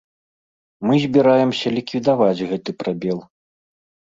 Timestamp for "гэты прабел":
2.53-3.25